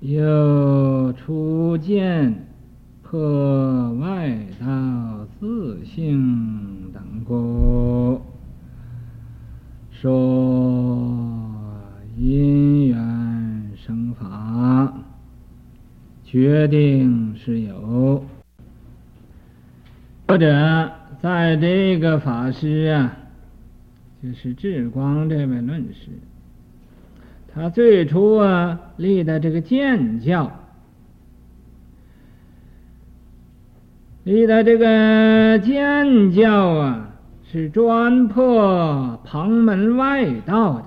[0.00, 2.46] 有初见
[3.02, 8.20] 破外道自性等故，
[9.90, 11.36] 说
[12.16, 14.94] 因缘生法，
[16.22, 18.24] 决定是有。
[20.28, 23.16] 或者在这个法师啊，
[24.22, 26.10] 就是智光这位论师。
[27.60, 30.52] 他最初啊立的这个剑教，
[34.22, 37.16] 立的这个剑教啊，
[37.50, 40.84] 是专破旁门外道的。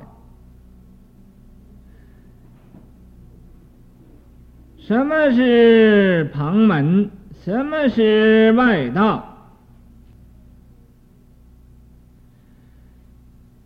[4.77, 7.11] 什么是旁门？
[7.43, 9.27] 什么是外道？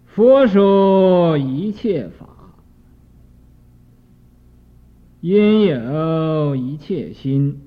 [0.07, 2.24] 佛说一切法。
[5.27, 7.59] 因有一切心，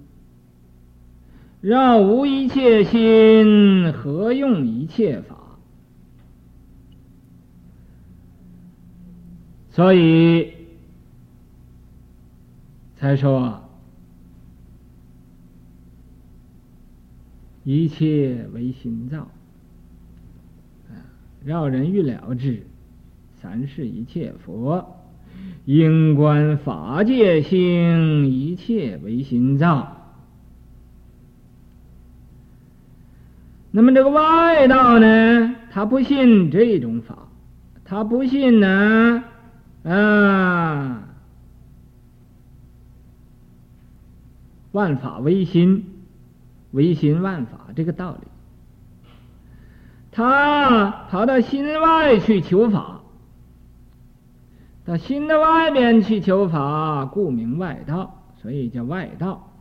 [1.61, 5.59] 若无一切心，何用一切法？
[9.71, 10.53] 所以
[12.95, 13.69] 才说，
[17.65, 19.23] 一切为心造。
[20.89, 20.95] 啊，
[21.45, 22.65] 让人欲了之，
[23.43, 24.95] 三世一切佛。
[25.69, 30.17] 应观法界性，一切唯心造。
[33.71, 35.55] 那么这个外道呢？
[35.71, 37.29] 他不信这种法，
[37.85, 39.25] 他不信呢
[39.85, 41.07] 啊，
[44.73, 45.85] 万法唯心，
[46.71, 48.27] 唯心万法这个道理。
[50.13, 52.98] 他跑到心外去求法。
[54.89, 59.53] 到心的外边去求法，故名外道，所以叫外道。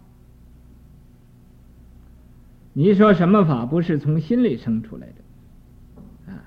[2.72, 6.32] 你说什么法不是从心里生出来的？
[6.32, 6.39] 啊，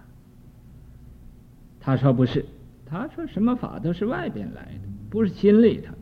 [1.78, 2.46] 他说不是，
[2.86, 5.92] 他说什么法都是外边来的，不是心里头。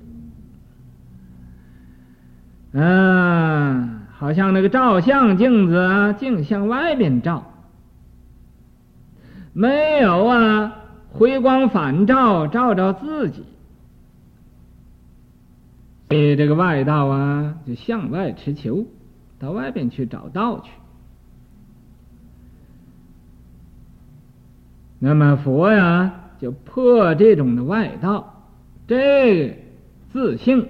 [2.74, 7.44] 嗯，好像那个照相镜子啊，镜向外边照，
[9.52, 10.77] 没有啊。
[11.18, 13.42] 回光返照，照照自己。
[16.08, 18.86] 所以这个外道啊，就向外持求，
[19.38, 20.70] 到外边去找道去。
[25.00, 28.44] 那么佛呀，就破这种的外道，
[28.86, 29.54] 这个
[30.12, 30.68] 自性，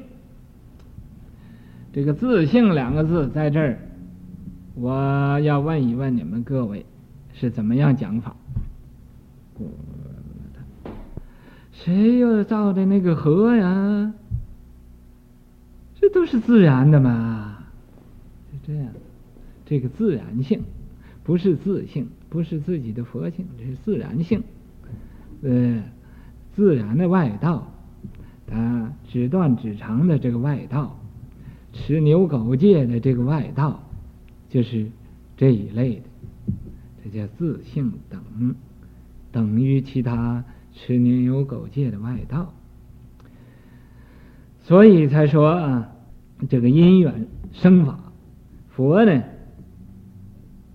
[1.92, 3.78] 这个自性两个字在这儿，
[4.74, 6.84] 我要问一问你们各位，
[7.32, 8.34] 是怎么样讲法？
[11.84, 14.12] 谁又造的那个河呀？
[16.00, 17.66] 这都是自然的嘛，
[18.50, 18.88] 是这样。
[19.64, 20.62] 这个自然性，
[21.22, 24.42] 不是自性，不是自己的佛性，这是自然性。
[25.42, 25.84] 呃，
[26.56, 27.70] 自然的外道，
[28.50, 30.98] 啊，只断只长的这个外道，
[31.72, 33.80] 持牛狗戒的这个外道，
[34.48, 34.88] 就是
[35.36, 36.02] 这一类的，
[37.04, 38.20] 这叫自性等，
[39.30, 40.44] 等于其他。
[40.72, 42.52] 持牛狗戒的外道，
[44.60, 45.92] 所以才说啊，
[46.48, 48.12] 这个因缘生法，
[48.68, 49.22] 佛呢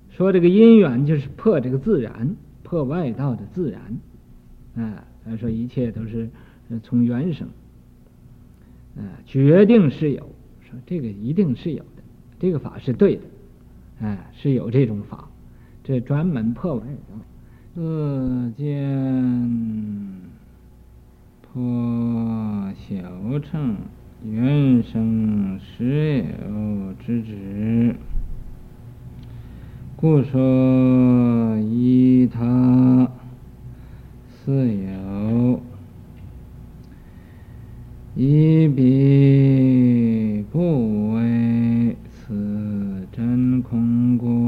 [0.10, 3.82] 说这个因缘就是破这个自然，破外道的自然，
[4.76, 6.30] 啊，他说一切都是
[6.84, 7.48] 从缘生，
[8.98, 10.22] 啊，决定是有，
[10.62, 12.04] 说这个一定是有的，
[12.40, 15.30] 这个法是对的，啊，是有这种法，
[15.84, 17.20] 这专门破外道。
[17.76, 18.70] 自见
[21.42, 23.78] 破小乘
[24.24, 27.96] 缘生实有之旨，
[29.96, 33.10] 故说依他
[34.30, 35.60] 似有，
[38.16, 44.43] 一彼不为此真空故，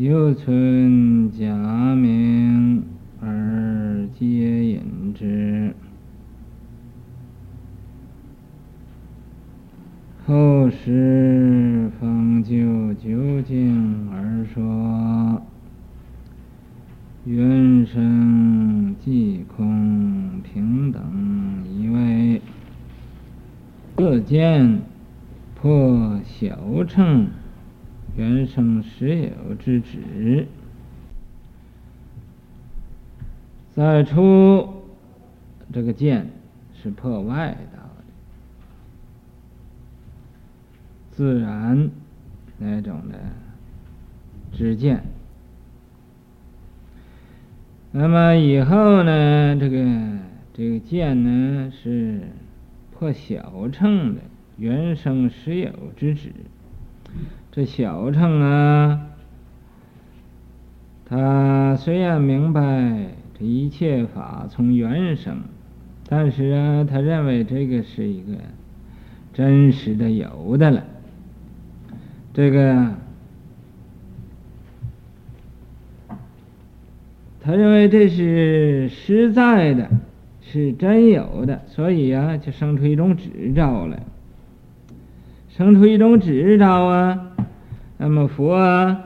[0.00, 1.30] 又存。
[1.30, 2.82] 假名
[3.20, 5.74] 而皆引之，
[10.26, 15.42] 后世方就究竟而说，
[17.26, 21.02] 缘生即空平等
[21.68, 22.42] 一味，
[23.98, 24.80] 自见
[25.54, 27.28] 破小乘
[28.16, 30.46] 原生实有之旨。
[33.72, 34.82] 再出
[35.72, 36.26] 这个剑
[36.74, 38.04] 是破外道的，
[41.12, 41.88] 自然
[42.58, 43.18] 那种的
[44.52, 45.02] 之剑。
[47.92, 50.18] 那么以后呢，这个
[50.52, 52.20] 这个剑呢是
[52.92, 54.20] 破小乘的
[54.58, 56.32] 原生实有之执。
[57.52, 59.08] 这小乘啊，
[61.04, 62.60] 他虽然明白
[63.38, 65.38] 这一切法从缘生，
[66.08, 68.34] 但是啊，他认为这个是一个
[69.34, 70.84] 真实的有的了，
[72.32, 72.94] 这个。
[77.42, 79.88] 他认为这是实在的，
[80.42, 84.02] 是真有的，所以啊，就生出一种执着来，
[85.48, 87.29] 生出一种执着啊。
[88.02, 89.04] 那么佛啊，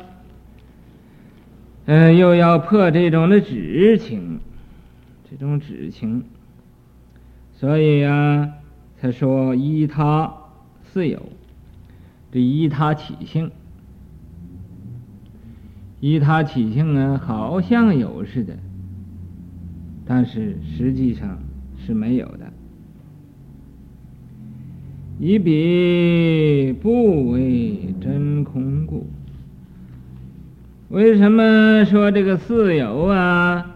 [1.87, 4.39] 嗯、又要破这种的执情，
[5.29, 6.23] 这种执情，
[7.53, 8.53] 所以啊，
[9.01, 10.33] 他说依他
[10.85, 11.21] 似有，
[12.31, 13.51] 这依他起性。
[15.99, 18.57] 依他起性呢，好像有似的，
[20.07, 21.41] 但是实际上
[21.85, 22.53] 是没有的。
[25.21, 29.07] 以彼不为真空故，
[30.89, 33.71] 为什么说这个四有啊？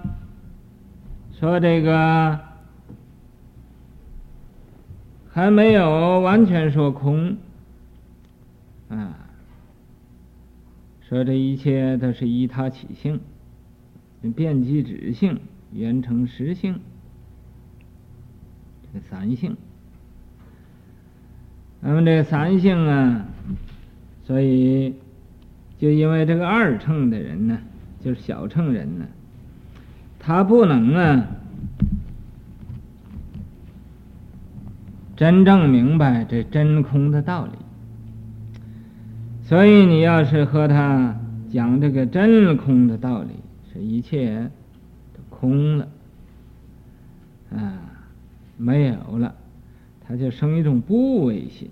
[1.39, 2.41] 说这个
[5.31, 7.37] 还没有完全说空
[8.89, 9.31] 啊。
[11.09, 13.21] 说这一切都是依他起性，
[14.35, 15.39] 遍机止性，
[15.73, 16.81] 缘成实性，
[18.83, 19.57] 这个三性。
[21.81, 23.25] 那么这个三性啊，
[24.27, 24.95] 所以
[25.79, 27.59] 就因为这个二乘的人呢，
[28.05, 29.07] 就是小乘人呢，
[30.19, 31.27] 他不能啊
[35.17, 37.53] 真正明白这真空的道理。
[39.43, 41.17] 所以你要是和他
[41.51, 43.31] 讲这个真空的道理，
[43.73, 44.51] 是一切
[45.15, 45.89] 都空了，
[47.57, 47.73] 啊，
[48.59, 49.35] 没有了，
[50.09, 51.69] 他就生一种不畏心。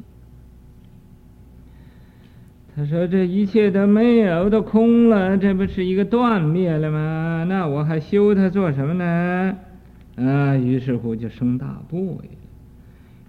[2.76, 7.46] 他说：“这一切都没有，都空了，这不是一个断灭了吗？
[7.48, 9.56] 那我还修它做什么呢？”
[10.16, 12.24] 啊，于是乎就生大怖畏，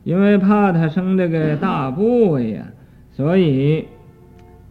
[0.03, 2.67] 因为怕他生这个大怖畏呀，
[3.11, 3.85] 所以。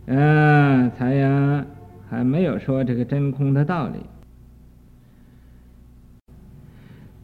[0.08, 1.66] 嗯，才呀，
[2.08, 3.94] 还没有说这个真空的道理，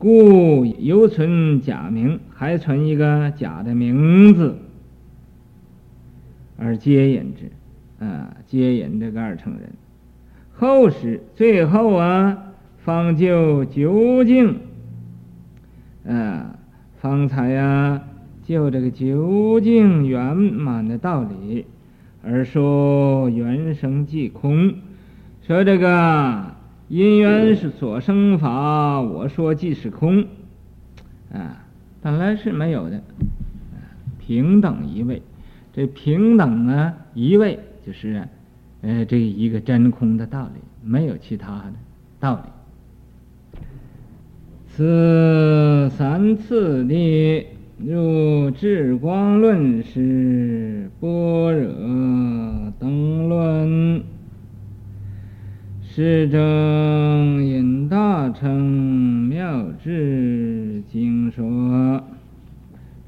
[0.02, 4.56] 故犹存假名，还存一个假的名字，
[6.56, 9.70] 而接引之，啊，接引这个二乘人，
[10.54, 12.36] 后时最后啊，
[12.84, 14.56] 方就究竟，
[16.04, 16.56] 啊，
[17.00, 18.02] 方才呀，
[18.42, 21.64] 就这个究竟圆满的道理。
[22.24, 24.74] 而说缘生即空，
[25.46, 26.51] 说这个
[26.92, 30.26] 因缘是所生法，我说即是空，
[31.32, 31.64] 啊，
[32.02, 33.02] 本来是没有的，
[34.18, 35.22] 平等一位，
[35.72, 38.28] 这平等啊一位就是，
[38.82, 41.72] 呃，这一个真空的道理，没有其他的
[42.20, 42.42] 道理。
[44.66, 47.46] 此三次第。
[47.84, 54.04] 入智光论师般若灯论，
[55.94, 62.02] 世中引大乘妙智经说。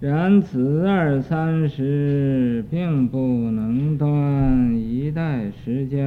[0.00, 5.98] 然此二三时并不能断一代实教，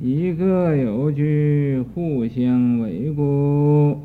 [0.00, 3.98] 一个有据，互相为故。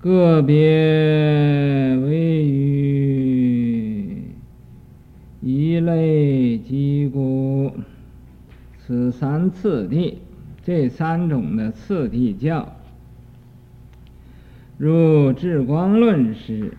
[0.00, 0.56] 个别
[2.06, 4.22] 为与
[5.42, 7.70] 一类机故，
[8.88, 10.16] 此三次第，
[10.64, 12.66] 这三种的次第教，
[14.78, 16.72] 如智光论师，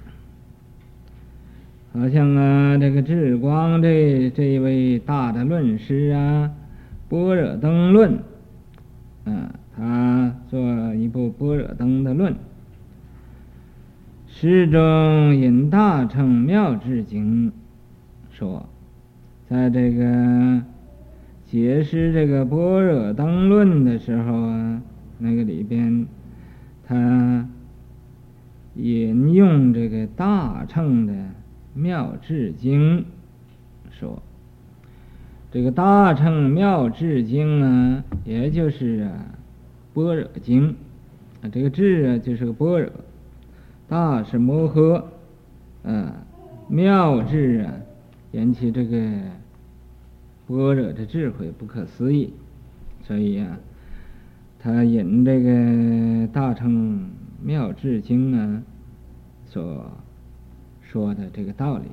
[1.93, 6.49] 好像啊，这个智光这这一位大的论师啊，
[7.09, 8.17] 般若灯论，
[9.25, 12.33] 啊，他做一部般若灯的论。
[14.25, 17.51] 诗中引大乘妙智经
[18.31, 18.67] 说，
[19.47, 20.63] 在这个
[21.51, 24.81] 解释这个般若灯论的时候啊，
[25.17, 26.05] 那个里边
[26.85, 27.49] 他
[28.75, 31.13] 引用这个大乘的
[31.73, 33.03] 妙智经
[33.89, 34.21] 说，
[35.51, 39.25] 这个大乘妙智经呢，也就是啊
[39.95, 40.75] 般若经
[41.41, 42.91] 啊，这个智啊就是个般若。
[43.87, 45.03] 大是摩诃，
[45.83, 46.13] 啊，
[46.67, 47.73] 妙智啊，
[48.33, 48.97] 引起这个
[50.49, 52.33] 般若的智慧不可思议，
[53.03, 53.59] 所以、啊，
[54.57, 55.49] 他引这个
[56.31, 57.11] 《大乘
[57.43, 58.63] 妙智经》啊
[59.45, 59.91] 所
[60.81, 61.83] 说的这个道理。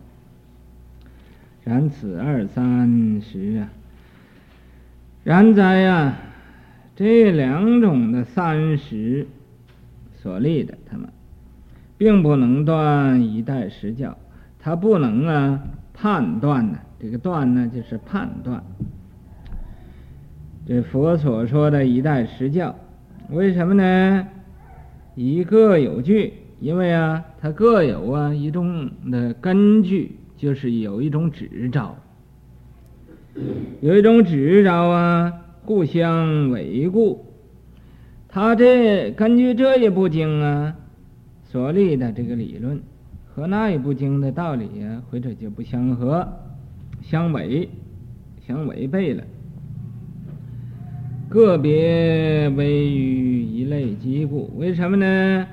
[1.64, 3.68] 然此二三十啊，
[5.22, 6.16] 然哉呀，
[6.94, 9.26] 这两种的三十
[10.16, 11.10] 所立的，他们
[11.98, 14.16] 并不能断一代实教，
[14.58, 16.78] 他不能啊判断呢。
[17.00, 18.62] 这个断呢，就是判断。
[20.66, 22.74] 这佛所说的一代实教，
[23.30, 24.28] 为什么呢？
[25.14, 30.16] 一个有据，因为啊，它各有啊一种的根据。
[30.38, 31.96] 就是有一种执照，
[33.80, 35.32] 有一种执照啊，
[35.64, 37.24] 互相维护。
[38.28, 40.76] 他这根据这一部经啊
[41.46, 42.82] 所立的这个理论，
[43.24, 46.30] 和那一部经的道理、啊，或者就不相合、
[47.08, 47.68] 相违、
[48.44, 49.22] 相违背了。
[51.28, 55.46] 个别为于一类机故，为什么呢？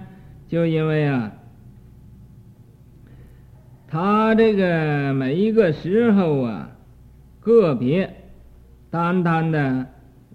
[0.47, 1.31] 就因为啊。
[3.87, 6.71] 他这个每一个时候啊，
[7.39, 8.11] 个别
[8.89, 9.85] 单单的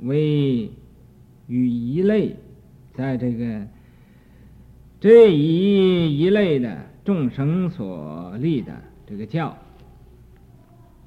[0.03, 0.71] 为
[1.49, 2.37] 与一类，
[2.95, 3.67] 在这个
[5.01, 8.73] 这一一类的众生所立的
[9.09, 9.57] 这个教，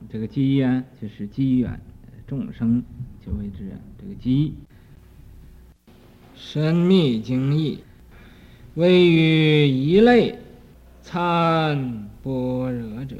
[0.09, 1.79] 这个机缘就是机缘，
[2.27, 2.83] 众生
[3.25, 4.53] 就为之这个机。
[6.35, 7.79] 深密经义，
[8.75, 10.37] 位于一类
[11.01, 12.07] 参。
[12.23, 13.15] 般若者，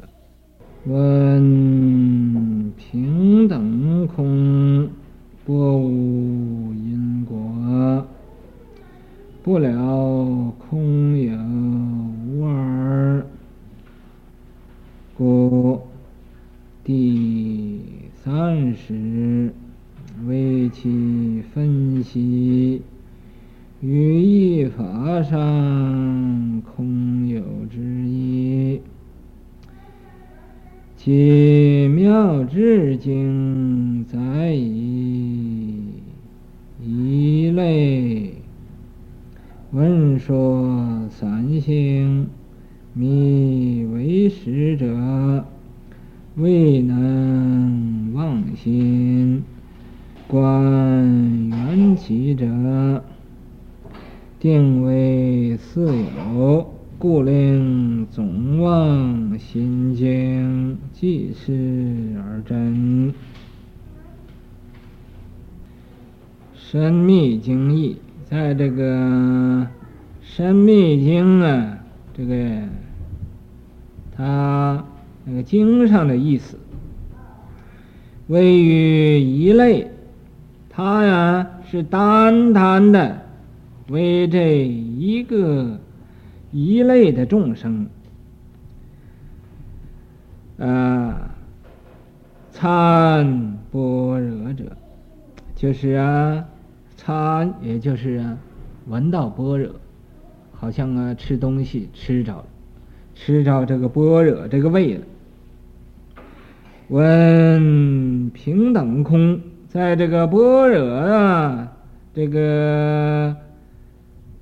[0.86, 4.88] 问平等空，
[5.44, 8.06] 波无因果，
[9.42, 11.36] 不了空有
[12.28, 13.26] 无二，
[15.18, 15.82] 故
[16.84, 17.80] 第
[18.24, 19.54] 三十
[20.26, 22.82] 为其分析，
[23.82, 28.82] 于一法上空有之一。
[30.96, 35.84] 其妙智经载以
[36.84, 38.34] 一类
[39.72, 42.28] 闻说三性，
[42.94, 45.46] 密为实者，
[46.36, 49.44] 未能忘心
[50.28, 53.04] 观缘起者，
[54.40, 56.74] 定为似有。
[56.98, 63.12] 故令总妄心经，即是而真。
[66.54, 69.68] 深密经义，在这个
[70.22, 71.80] 深密经啊，
[72.14, 72.36] 这个
[74.16, 74.86] 它
[75.26, 76.58] 那个经上的意思，
[78.28, 79.90] 位于一类，
[80.70, 83.22] 它呀是单单的
[83.88, 85.80] 为这一个。
[86.54, 87.88] 一类的众生，
[90.58, 91.34] 啊，
[92.52, 94.66] 参般若者，
[95.56, 96.44] 就是啊，
[96.98, 98.38] 参也就是啊，
[98.88, 99.74] 闻到般若，
[100.52, 102.46] 好像啊吃东西吃着了，
[103.24, 105.02] 吃着这个般若这个味了。
[106.90, 111.72] 闻平等空，在这个般若啊，
[112.14, 113.36] 这个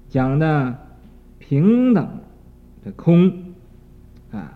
[0.08, 0.74] 讲的。
[1.42, 2.08] 平等
[2.86, 3.28] 的空
[4.32, 4.54] 啊，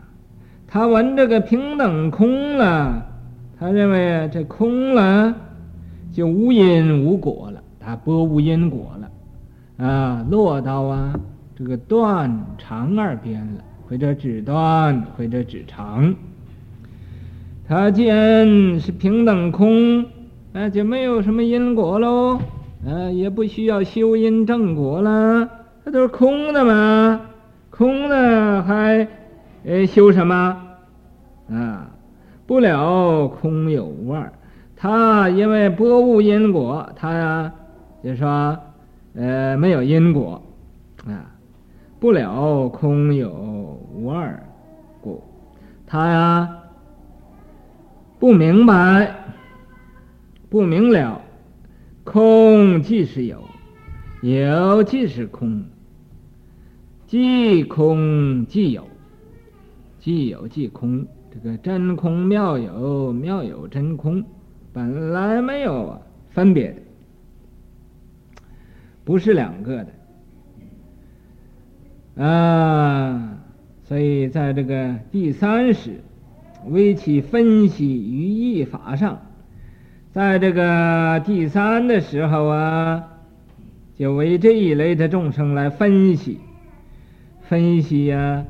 [0.68, 3.04] 他闻这个平等空了，
[3.60, 5.36] 他认为这空了
[6.12, 11.20] 就无因无果了，他波无因果了啊，落到啊
[11.56, 13.64] 这个断长二边了，
[13.94, 16.16] 或者指断或者指长。
[17.68, 20.04] 他既然是平等空，
[20.52, 22.40] 那就没有什么因果喽，
[22.88, 25.48] 啊，也不需要修因正果了。
[25.86, 27.22] 它都是空的嘛，
[27.70, 29.08] 空的还
[29.64, 30.58] 呃修什么
[31.52, 31.92] 啊？
[32.48, 34.34] 不了空有无二，
[34.76, 37.54] 他因为般无因果，他呀
[38.04, 38.58] 就说
[39.14, 40.42] 呃没有因果
[41.06, 41.30] 啊，
[42.00, 43.30] 不了空有
[44.04, 44.38] 无二
[45.02, 45.24] 故，
[45.88, 46.60] 他呀
[48.20, 49.16] 不明白，
[50.50, 51.22] 不明了，
[52.04, 53.42] 空即是有，
[54.22, 55.64] 有即是空。
[57.08, 58.86] 即空即有，
[60.00, 64.22] 即有即空，这个真空妙有，妙有真空，
[64.74, 66.82] 本来没有啊分别的，
[69.06, 69.86] 不是两个
[72.16, 72.24] 的。
[72.24, 73.43] 啊，
[73.84, 76.02] 所以在这个第三时，
[76.68, 79.22] 为其分析于义法上，
[80.14, 83.04] 在这个第三的时候啊，
[83.98, 86.40] 就为这一类的众生来分析，
[87.42, 88.46] 分析呀、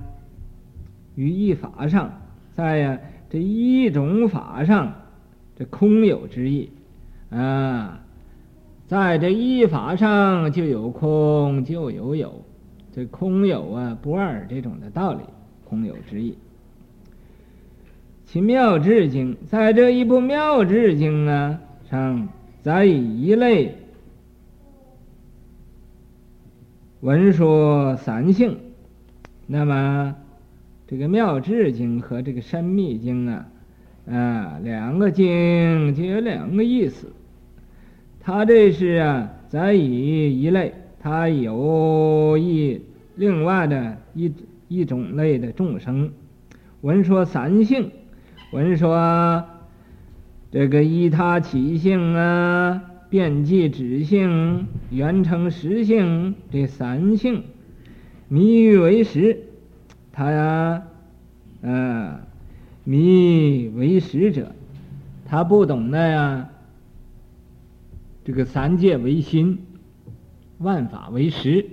[1.16, 2.22] 于义法上，
[2.54, 3.00] 在呀、
[3.30, 4.94] 这一种法上，
[5.58, 6.70] 这空有之意
[7.32, 8.02] 啊，
[8.88, 12.43] 在这一法上就有空，就有有。
[12.96, 15.22] 这空有啊不二这种的道理，
[15.66, 16.38] 空有之意。
[18.26, 21.60] 其妙智经，在这一部妙智经呢
[21.90, 22.28] 上，
[22.62, 23.76] 再以一类
[27.02, 28.58] 文说三性。
[29.48, 30.16] 那么
[30.88, 33.48] 这个妙智经和这个深密经啊，
[34.08, 37.12] 啊两个经就有两个意思。
[38.20, 40.76] 它这是啊，再以一类。
[41.04, 42.82] 他有一
[43.18, 44.32] 另外的一
[44.70, 46.10] 一种类的众生，
[46.80, 47.92] 闻说三性，
[48.54, 49.44] 闻说
[50.50, 57.44] 这个依他起性啊，遍计止性，缘成实性这三性，
[58.30, 59.38] 迷于为实，
[60.14, 60.84] 他呀，
[61.64, 62.22] 呃，
[62.86, 64.54] 迷为实者，
[65.26, 66.50] 他不懂得呀，
[68.24, 69.60] 这个三界为心。
[70.64, 71.68] 万法为实，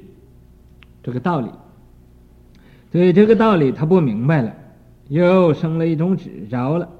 [1.02, 1.48] 这个道理，
[2.90, 4.54] 对这个道理他不明白了，
[5.08, 6.90] 又生了一种执着了，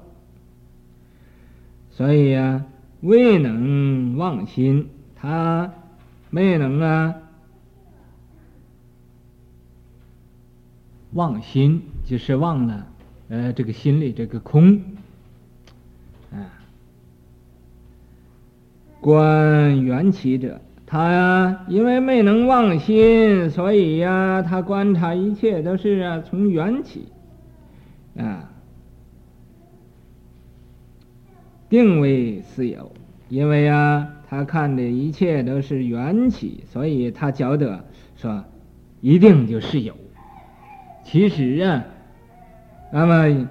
[1.91, 2.65] 所以呀、啊，
[3.01, 5.71] 未能忘心，他
[6.29, 7.15] 没能啊，
[11.13, 12.87] 忘心就是忘了，
[13.29, 14.81] 呃，这个心里这个空，
[16.31, 16.39] 啊，
[19.01, 20.61] 观缘起者。
[20.91, 27.07] 他呀，因为没能忘心，所以呀，他观察一切都是啊从缘起，
[28.17, 28.51] 啊，
[31.69, 32.91] 定为是有。
[33.29, 37.85] 因为呀，他看的一切都是缘起，所以他觉得
[38.17, 38.43] 说
[38.99, 39.95] 一定就是有。
[41.05, 41.85] 其实啊，
[42.91, 43.47] 那么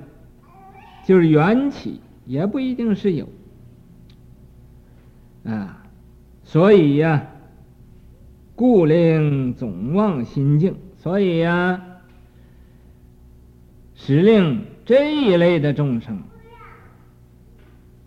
[1.07, 3.27] 就是缘起也不一定是有，
[5.47, 5.79] 啊。
[6.51, 7.29] 所以呀、
[8.57, 10.75] 故令总忘心境。
[10.99, 11.87] 所以呀、啊，
[13.95, 16.25] 使令这一类的众生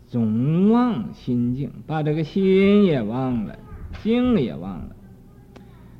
[0.10, 3.58] 总忘心境，把这个心也忘了，
[4.03, 4.89] 境也忘了。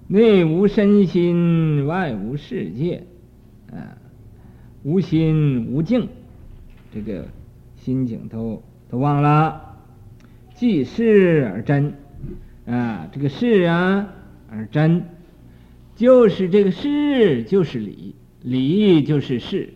[0.08, 3.06] 内无身心，外无世界，
[3.72, 3.96] 啊，
[4.84, 6.10] 无心无境，
[6.94, 7.26] 这个
[7.78, 9.78] 心境都都忘了，
[10.56, 12.03] 即是而真。
[12.66, 14.14] 啊，这个是啊，
[14.50, 15.04] 而真，
[15.96, 19.70] 就是这个是，就是理，理就是是，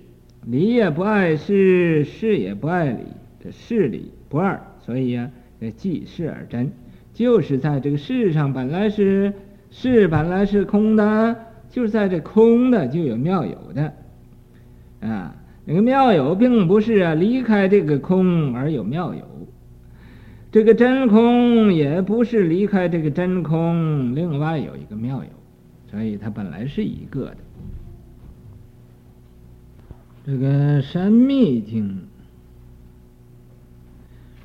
[0.46, 3.04] 理也不碍事，是也不碍理，
[3.44, 6.72] 这事理不二，所以、啊，这即是而真，
[7.14, 9.34] 就是在这个世上本来是
[9.70, 11.36] 是本来是空的，
[11.70, 13.94] 就是在这空的就有妙有的，
[15.02, 19.37] 啊，那个妙有并不是啊离开这个空而有妙有。
[20.50, 25.30] 这个真空也不是离开这个真空，另外有一个妙有，
[25.92, 27.38] 所以它本来是一个的。
[30.26, 32.08] 这个神秘经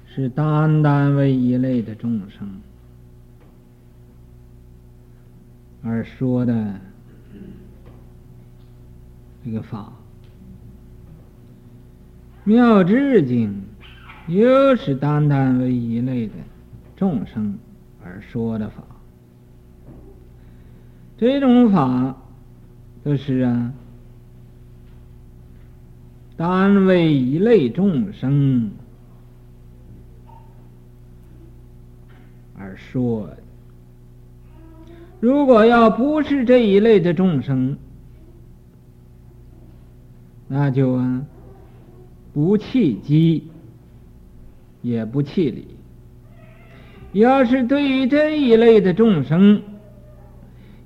[0.07, 2.61] 是单单为一类的众生
[5.83, 6.75] 而说的
[9.45, 9.93] 这个法，
[12.45, 13.63] 妙智经。
[14.29, 16.35] 又是单单为一类的
[16.97, 17.59] 众生
[18.05, 18.83] 而说的法，
[21.19, 22.17] 这种法
[23.05, 23.73] 就是啊，
[26.37, 28.71] 单为一类众生
[32.55, 33.39] 而说的。
[35.19, 37.77] 如果要不是这一类的众生，
[40.47, 41.25] 那就啊，
[42.33, 43.49] 不契机。
[44.83, 45.67] 也不气理。
[47.13, 49.63] 要是对于这一类的众生，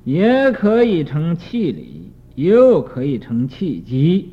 [0.04, 4.32] 也可以成气理，又可以成气机。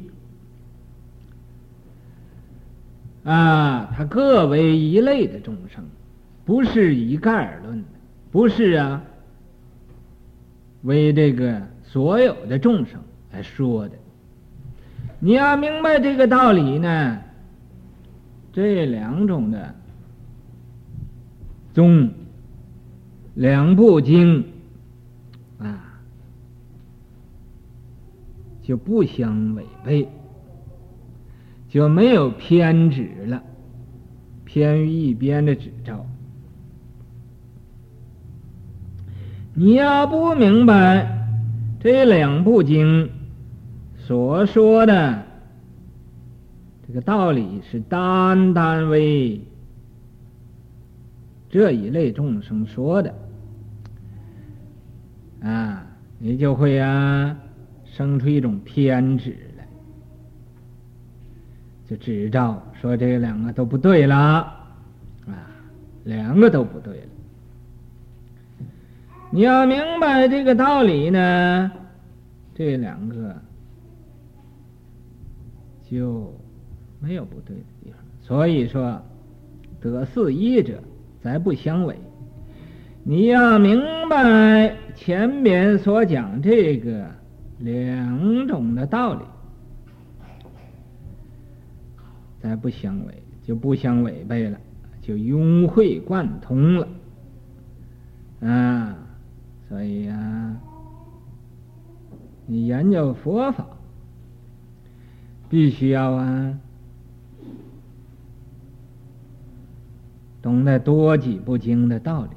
[3.23, 5.83] 啊，它各为一类的众生，
[6.43, 7.87] 不是一概而论的，
[8.31, 9.01] 不是啊，
[10.81, 12.99] 为这个所有的众生
[13.31, 13.95] 来说的。
[15.19, 17.21] 你要明白这个道理呢？
[18.53, 19.73] 这两种的
[21.73, 22.11] 宗，
[23.33, 24.45] 两部经
[25.57, 25.99] 啊，
[28.61, 30.07] 就不相违背，
[31.67, 33.41] 就没有偏执了，
[34.45, 36.05] 偏于一边的执照。
[39.55, 41.27] 你要不明白
[41.79, 43.09] 这两部经
[43.97, 45.25] 所说的
[46.93, 49.41] 这个道理，是单单为
[51.49, 53.15] 这一类众生说的
[55.41, 55.87] 啊，
[56.19, 57.35] 你就会啊
[57.83, 59.67] 生出一种偏执来，
[61.89, 64.15] 就执照说这两个都不对了
[65.25, 65.49] 啊，
[66.03, 67.07] 两个都不对了。
[69.31, 71.71] 你要明白这个道理呢，
[72.53, 73.35] 这两个
[75.89, 76.31] 就
[77.03, 77.99] 没有不对的地方。
[78.21, 79.01] 所以说，
[79.81, 80.81] 得四一者，
[81.21, 81.99] 咱不相违。
[83.03, 87.05] 你要明白前面所讲这个
[87.59, 89.19] 两种的道理，
[92.39, 94.57] 咱不相违，就不相违背了，
[95.01, 96.87] 就融会贯通了，
[98.39, 98.97] 啊。
[99.67, 100.55] 所以、啊，
[102.45, 103.65] 你研究佛法，
[105.49, 106.59] 必须要啊，
[110.43, 112.29] 懂得多几部经的道理，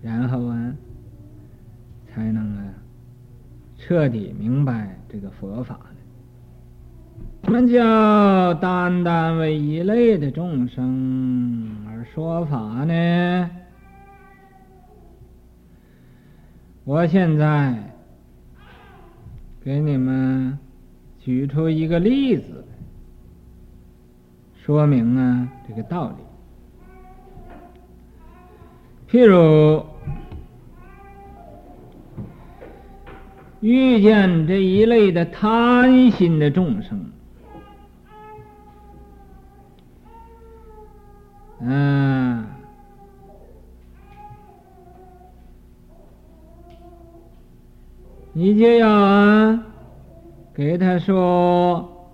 [0.00, 0.72] 然后啊，
[2.06, 2.64] 才能啊，
[3.76, 5.80] 彻底明白这个佛法。
[7.42, 13.50] 什么叫单单为一类的众生而说法呢？
[16.84, 17.76] 我现在
[19.60, 20.56] 给你们
[21.18, 22.64] 举出一个例子，
[24.64, 26.21] 说明啊这个道理。
[29.12, 29.84] 譬如
[33.60, 37.12] 遇见这一类的贪心的众生，
[41.60, 42.46] 嗯。
[48.32, 49.62] 你就要啊，
[50.54, 52.10] 给他说，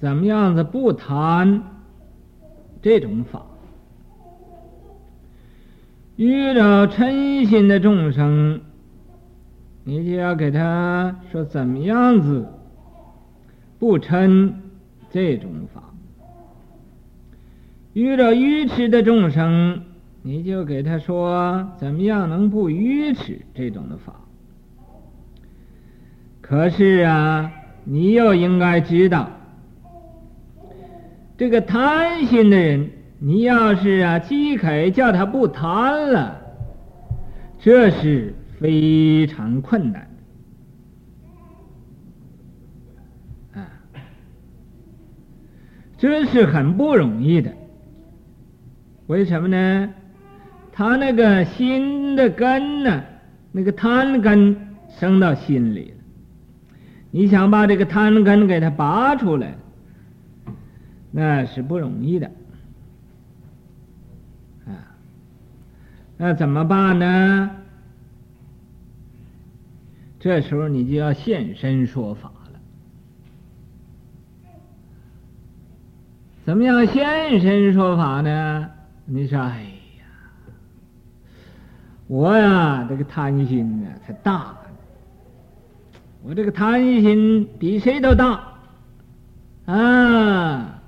[0.00, 1.62] 怎么样子不贪
[2.82, 3.40] 这种法？
[6.16, 8.60] 遇到嗔心的众生，
[9.84, 12.46] 你就要给他说怎么样子
[13.78, 14.52] 不嗔
[15.10, 15.82] 这种法？
[17.92, 19.82] 遇到愚痴的众生。
[20.26, 24.14] 你就给他说怎么样能不愚痴这种的法？
[26.40, 27.52] 可是啊，
[27.84, 29.28] 你又应该知道，
[31.36, 32.88] 这个贪心的人，
[33.26, 36.38] 你要是啊饥渴叫他不贪了，
[37.58, 40.06] 这是非常困难
[43.54, 43.66] 啊，
[45.96, 47.50] 这是很不容易的。
[49.06, 49.94] 为什么呢？
[50.70, 53.02] 他那个心的根呢、
[53.52, 54.54] 那个贪根
[54.98, 55.96] 生到心里了。
[57.10, 59.54] 你想把这个贪根给他拔出来，
[61.10, 62.30] 那是不容易的。
[66.26, 67.50] 那怎么办呢？
[70.18, 72.58] 这时候你就要现身说法了。
[76.46, 78.70] 怎么样现身说法呢？
[79.04, 79.64] 你说，哎
[79.98, 80.06] 呀。
[82.06, 84.56] 我呀，这个贪心呢，才大。
[86.22, 88.42] 我这个贪心比谁都大
[89.66, 90.80] 啊！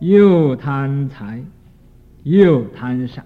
[0.00, 1.42] 又贪财，
[2.24, 3.22] 又贪色，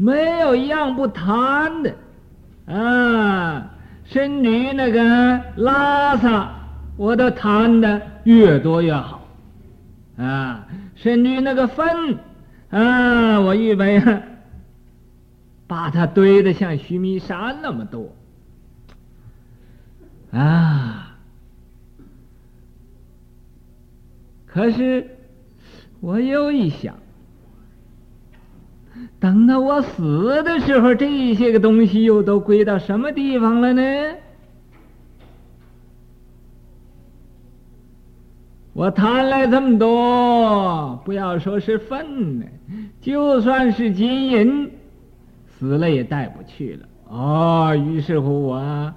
[0.00, 1.94] 没有一样不贪的
[2.66, 3.70] 啊！
[4.04, 6.50] 甚至于那个拉萨，
[6.96, 9.28] 我都贪的越多越好
[10.16, 10.66] 啊！
[10.96, 12.18] 甚至于那个粪
[12.70, 14.02] 啊，我预备。
[15.66, 18.12] 把它堆得像须弥山那么多
[20.32, 21.14] 啊！
[24.46, 25.16] 可是
[26.00, 26.96] 我又一想，
[29.18, 33.82] 等到我死的时候，这些个东西又都归到什么地方了呢？
[38.72, 42.46] 我贪来这么多，不要说是粪呢，
[43.00, 44.70] 就算是金银。
[45.58, 48.94] 死了也带不去了哦，于是乎我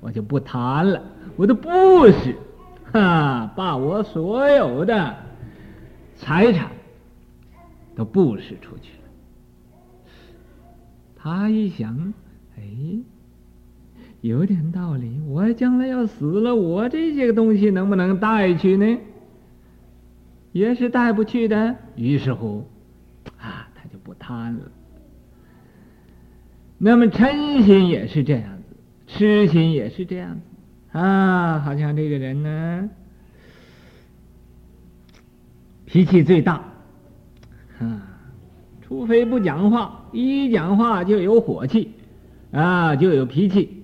[0.00, 1.02] 我就不贪了，
[1.36, 2.34] 我的布施，
[2.90, 5.14] 哈，把我所有的
[6.16, 6.70] 财产
[7.94, 8.92] 都布施出去。
[11.22, 12.14] 他一想，
[12.56, 12.62] 哎，
[14.22, 15.20] 有点道理。
[15.26, 18.98] 我将来要死了，我这些个东西能不能带去呢？
[20.52, 21.76] 也是带不去的。
[21.94, 22.66] 于是乎，
[23.38, 24.62] 啊，他就不贪了。
[26.78, 32.88] 那么嗔心也是这样子，痴心也是这样子啊，好像这个人呢，
[35.84, 36.64] 脾气最大，
[37.78, 38.02] 啊，
[38.80, 41.92] 除非不讲话，一讲话就有火气，
[42.52, 43.82] 啊，就有脾气。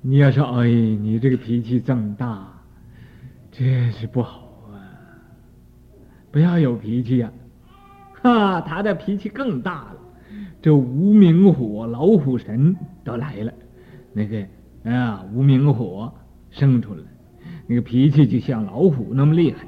[0.00, 2.54] 你要说，哎，你这个脾气这么大。
[3.50, 4.78] 这是不好啊！
[6.30, 7.32] 不要有脾气呀、
[8.22, 8.22] 啊！
[8.22, 9.96] 哈，他的脾气更大了。
[10.62, 13.52] 这无名火、老虎神都来了，
[14.12, 14.46] 那个
[14.84, 16.12] 啊，无名火
[16.50, 17.02] 生出来，
[17.66, 19.66] 那个脾气就像老虎那么厉害。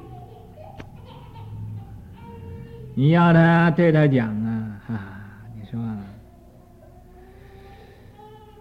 [3.00, 6.04] 你要他对他讲啊，哈、啊，你说啊，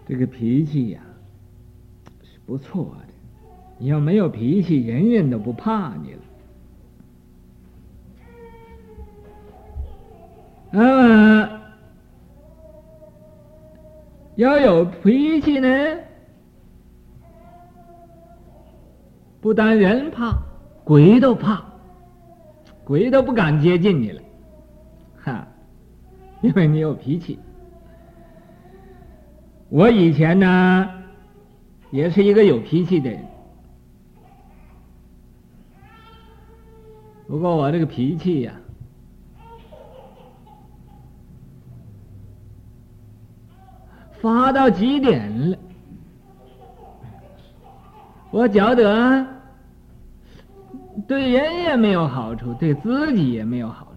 [0.08, 1.00] 这个脾气呀、
[2.22, 3.12] 是不错的。
[3.76, 6.20] 你要没有脾气，人人都不怕你了。
[10.70, 11.50] 嗯，
[14.36, 15.68] 要有脾气呢，
[19.38, 20.34] 不但人怕，
[20.82, 21.62] 鬼都怕，
[22.84, 24.22] 鬼都不敢接近你了，
[26.42, 27.38] 因为你有脾气。
[29.68, 30.88] 我以前呢，
[31.90, 33.24] 也是一个有脾气的人。
[37.28, 38.52] 不过我这个脾气呀，
[44.20, 45.56] 发到极点了，
[48.32, 49.24] 我觉得
[51.06, 53.89] 对人也没有好处，对自己也没有好，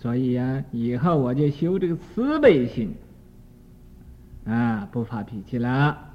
[0.00, 2.94] 所以呀，以后我就修这个慈悲心，
[4.46, 6.10] 啊，不发脾气了。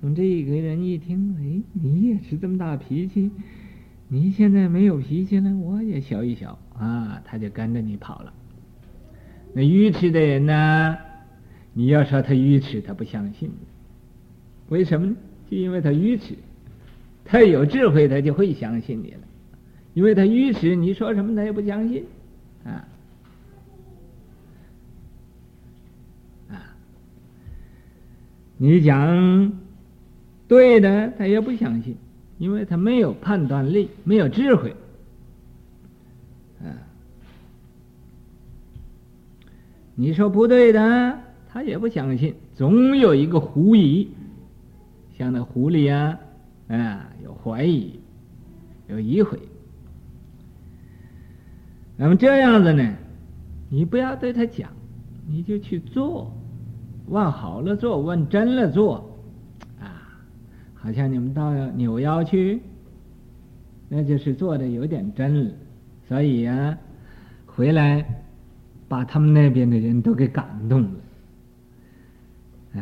[0.00, 3.30] 从这个人一听，哎，你也是这么大脾气。
[4.08, 8.32] 你现在没有脾气了，我也消一消啊，他就跟着你跑了。
[9.52, 10.96] 那愚痴的人呢？
[11.74, 13.50] 你要说他愚痴，他不相信。
[14.70, 15.16] 为什么呢？
[15.50, 16.34] 就因为他愚痴。
[17.26, 19.20] 他有智慧，他就会相信你了。
[19.96, 22.04] 因为他愚痴，你说什么他也不相信
[22.64, 22.84] 啊
[26.50, 26.76] 啊！
[28.58, 29.52] 你讲
[30.46, 31.96] 对的，他也不相信。
[32.38, 34.76] 因为他没有判断力，没有智慧，
[36.60, 36.68] 啊，
[39.94, 44.10] 你说不对的，他也不相信，总有一个狐疑，
[45.16, 46.20] 像那狐狸啊，
[46.68, 47.98] 啊，有怀疑，
[48.88, 49.38] 有疑悔。
[51.96, 52.94] 那么这样子呢，
[53.70, 54.70] 你不要对他讲，
[55.26, 56.30] 你就去做，
[57.08, 59.18] 往好了做，往真了做。
[59.80, 60.04] 啊
[60.74, 62.60] 好像你们到扭腰去，
[63.88, 65.50] 那就是做的有点真了，
[66.06, 66.78] 所以呀、啊，
[67.46, 68.04] 回来
[68.86, 70.90] 把他们那边的人都给感动了。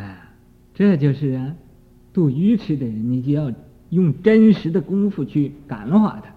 [0.00, 0.28] 啊，
[0.74, 1.54] 这就是啊，
[2.12, 3.50] 度愚痴的人，你就要
[3.90, 6.34] 用真实的功夫去感化他。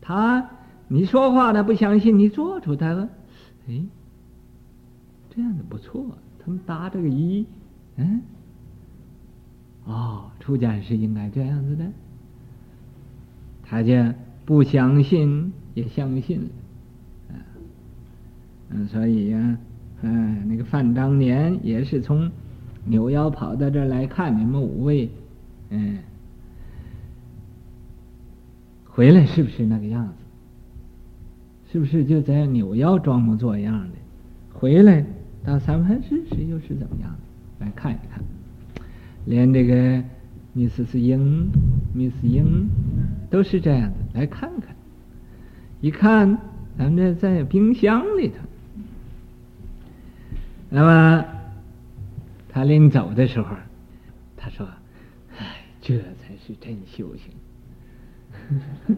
[0.00, 0.50] 他
[0.92, 3.08] 你说话他不相信，你做出他了，
[3.68, 3.80] 哎，
[5.32, 6.04] 这样的不错，
[6.44, 7.46] 他们搭这个一，
[7.94, 8.20] 嗯。
[9.84, 11.84] 哦，出家是应该这样子的，
[13.62, 13.94] 他就
[14.44, 16.48] 不相信也相信了，
[18.70, 19.58] 嗯，所以呀，
[20.02, 22.28] 嗯，那个范当年也是从
[22.84, 25.08] 扭腰跑到这儿来看你们五位，
[25.70, 25.98] 嗯，
[28.86, 30.14] 回来是不是那个样子？
[31.70, 33.94] 是不是就在扭腰装模作样的？
[34.52, 35.04] 回来
[35.44, 37.64] 到三藩市时又是怎么样的？
[37.64, 38.22] 来看一看。
[39.24, 40.02] 连这个
[40.56, 40.98] Mrs.
[40.98, 41.48] 英、
[41.94, 42.68] Miss 英
[43.30, 44.74] 都是这样的，来看看。
[45.80, 46.36] 一看，
[46.76, 48.34] 咱们这在冰箱里头。
[50.68, 51.24] 那么
[52.48, 53.54] 他临走的时候，
[54.36, 54.66] 他说
[55.38, 58.96] ：“哎，这才是真修行。”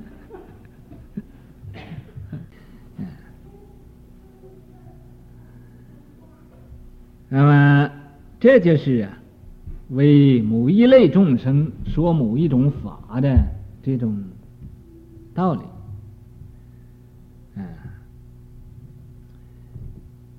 [7.33, 7.91] 那么
[8.39, 9.19] 这就是啊。
[9.89, 13.47] 为某一类众生说某一种法的
[13.83, 14.25] 这种
[15.35, 15.61] 道理，
[17.57, 17.65] 啊，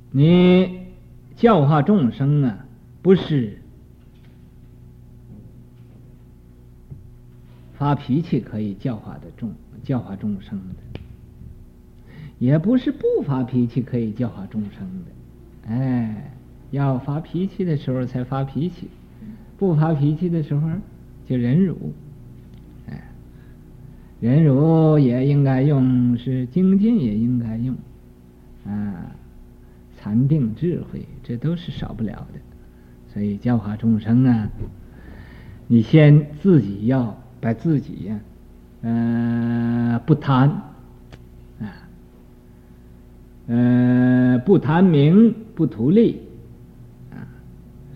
[0.10, 0.88] 你
[1.36, 2.66] 教化众生啊，
[3.04, 3.60] 不是
[7.74, 9.54] 发脾气可以教化的众
[9.84, 11.00] 教化众生的，
[12.40, 16.32] 也不是不发脾气可以教化众生的，哎。
[16.74, 18.88] 要发脾气的时候才发脾气，
[19.60, 20.68] 不发脾气的时候
[21.28, 21.94] 就忍辱。
[22.90, 23.12] 哎，
[24.20, 27.76] 忍辱也应该用，是精进也应该用，
[28.66, 29.12] 啊，
[30.00, 32.40] 禅定智慧这都是少不了的。
[33.14, 34.50] 所以教化众生啊，
[35.68, 38.20] 你先自己要把自己呀、
[38.82, 40.74] 啊，呃，不贪。
[43.46, 46.22] 呃，不贪名，不图利，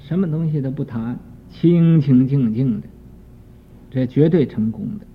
[0.07, 2.87] 什么东西都不谈，清清净净的，
[3.91, 5.05] 这绝对成功的。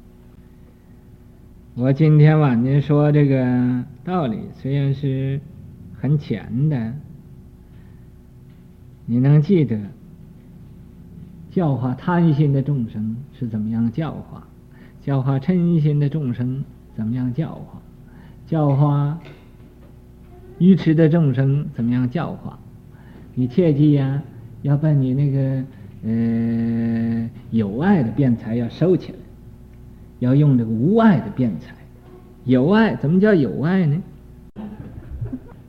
[1.74, 5.40] 我今天晚上说这个道理，虽然是
[5.98, 6.92] 很浅的，
[9.06, 9.80] 你能记得
[11.50, 14.46] 教化贪心的众生是怎么样教化？
[15.00, 16.62] 教化嗔心的众生
[16.94, 17.80] 怎么样教化？
[18.46, 19.18] 教化。
[20.58, 22.58] 愚痴的众生怎么样教化？
[23.34, 24.22] 你切记呀、
[24.62, 25.64] 要把你那个
[26.04, 29.18] 呃有爱的辩才要收起来，
[30.20, 31.74] 要用这个无爱的辩才。
[32.44, 34.02] 有爱怎么叫有爱呢？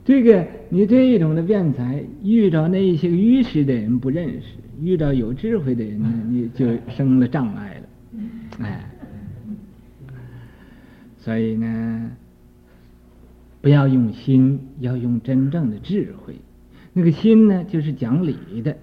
[0.04, 8.18] 这个你这一种的辩才，遇到那些愚痴的人不认识，遇到有智慧的人呢，你就生了障碍了。
[8.60, 8.90] 哎，
[11.18, 12.10] 所以呢。
[13.60, 16.34] 不要用心，要用真正的智慧。
[16.92, 18.74] 那个心呢，就是讲理的；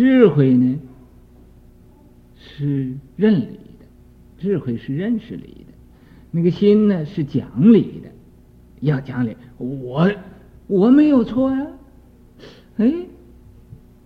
[0.00, 0.78] 智慧呢，
[2.38, 3.84] 是认理的。
[4.38, 5.74] 智慧是认识理的，
[6.30, 8.08] 那个心呢，是讲理的。
[8.80, 10.10] 要讲理，我
[10.68, 11.66] 我没有错呀。
[12.78, 12.90] 哎，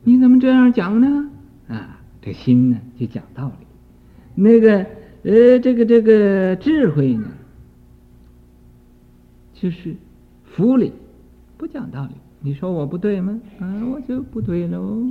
[0.03, 1.31] 你怎么这样讲呢？
[1.69, 3.67] 啊，这心呢，就讲道理。
[4.35, 4.85] 那个
[5.23, 7.31] 呃，这个这个智慧呢？
[9.53, 9.95] 就是
[10.43, 10.91] 服理，
[11.57, 12.15] 不讲道理。
[12.41, 13.41] 你说我不对吗？
[13.61, 15.07] 啊，我就不对喽。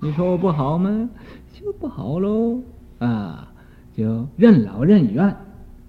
[0.00, 1.08] 你说我不好吗？
[1.52, 2.60] 就不好喽。
[2.98, 3.52] 啊，
[3.96, 5.36] 就任劳任怨，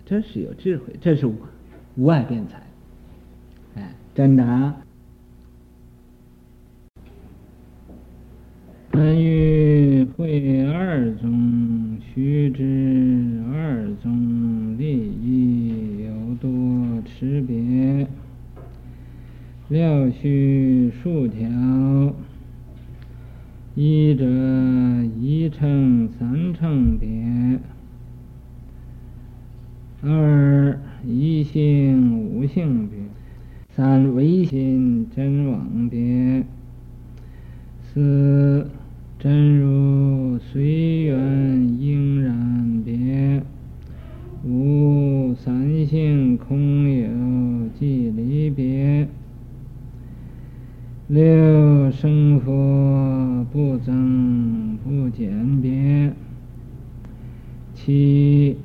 [0.06, 1.36] 这是有智慧，这是无
[1.96, 2.62] 无爱辩才。
[3.76, 4.78] 哎，真的啊。
[8.92, 18.08] 本欲会二宗，须知二宗利益有多持别。
[19.68, 21.50] 料须数条，
[23.76, 24.26] 一者
[25.22, 27.60] 一乘三乘别；
[30.02, 32.98] 二一性无性别；
[33.76, 36.44] 三唯心真妄别；
[37.82, 38.68] 四。
[39.18, 40.62] 真如随
[41.04, 43.42] 缘应然别，
[44.46, 47.08] 五三性空有
[47.80, 48.25] 寂离，
[51.08, 56.12] 六生佛不增不减别，
[57.76, 58.58] 七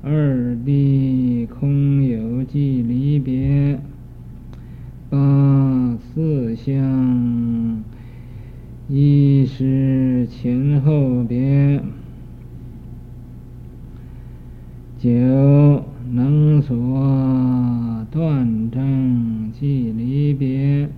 [0.00, 3.80] 二地空有寂离别，
[5.10, 7.82] 八四相。
[8.88, 11.82] 一时前后别，
[14.98, 15.10] 九
[16.12, 16.76] 能所
[18.12, 20.88] 断证寂离别，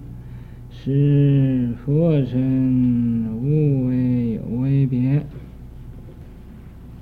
[0.71, 5.25] 十佛身无为有为别，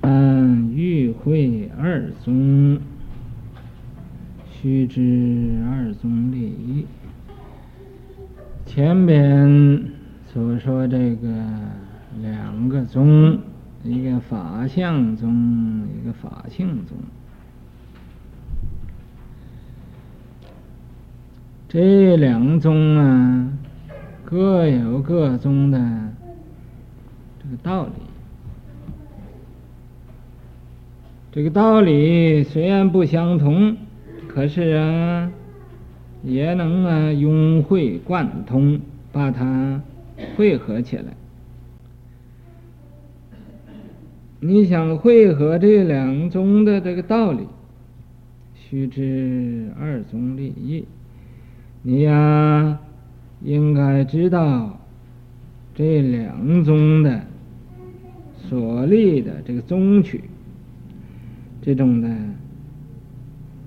[0.01, 2.77] 三欲会二宗，
[4.63, 6.85] 须知二宗利益，
[8.65, 9.83] 前边。
[10.33, 11.27] 所说这个
[12.19, 13.37] 两个宗，
[13.83, 16.97] 一个法相宗，一个法性宗，
[21.67, 23.53] 这两宗啊，
[24.25, 25.77] 各有各宗的
[27.43, 27.91] 这个道理。
[31.31, 33.77] 这个道理虽然不相同，
[34.33, 35.31] 可是啊，
[36.23, 38.79] 也能啊融会贯通，
[39.11, 39.81] 把它。
[40.37, 41.05] 汇合起来，
[44.39, 47.47] 你想汇合这两宗的这个道理，
[48.53, 50.85] 须知二宗利益。
[51.81, 52.79] 你呀，
[53.41, 54.79] 应该知道
[55.73, 57.21] 这两宗的
[58.47, 60.21] 所立的这个宗曲，
[61.61, 62.09] 这种的